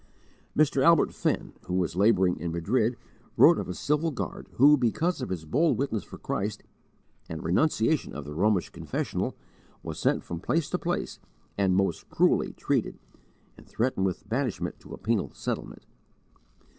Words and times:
Mr. 0.57 0.83
Albert 0.83 1.13
Fenn, 1.13 1.53
who 1.65 1.75
was 1.75 1.95
labouring 1.95 2.35
in 2.39 2.51
Madrid, 2.51 2.97
wrote 3.37 3.59
of 3.59 3.69
a 3.69 3.73
civil 3.75 4.09
guard 4.09 4.49
who, 4.53 4.75
because 4.75 5.21
of 5.21 5.29
his 5.29 5.45
bold 5.45 5.77
witness 5.77 6.03
for 6.03 6.17
Christ 6.17 6.63
and 7.29 7.43
renunciation 7.43 8.11
of 8.15 8.25
the 8.25 8.33
Romish 8.33 8.71
confessional, 8.71 9.35
was 9.83 9.99
sent 9.99 10.23
from 10.23 10.39
place 10.39 10.71
to 10.71 10.79
place 10.79 11.19
and 11.55 11.75
most 11.75 12.09
cruelly 12.09 12.51
treated, 12.53 12.97
and 13.57 13.67
threatened 13.67 14.07
with 14.07 14.27
banishment 14.27 14.79
to 14.79 14.91
a 14.91 14.97
penal 14.97 15.29
settlement. 15.35 15.85